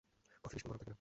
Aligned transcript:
Coffee 0.43 0.53
বেশিক্ষণ 0.55 0.69
গরম 0.69 0.77
থাকবে 0.79 0.85
না। 0.85 0.89